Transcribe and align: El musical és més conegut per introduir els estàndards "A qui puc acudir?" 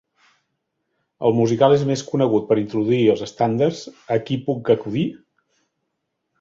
El 1.29 1.35
musical 1.39 1.75
és 1.75 1.83
més 1.91 2.03
conegut 2.07 2.49
per 2.49 2.59
introduir 2.63 3.03
els 3.17 3.23
estàndards 3.29 3.85
"A 4.19 4.21
qui 4.25 4.41
puc 4.51 4.75
acudir?" 4.79 5.09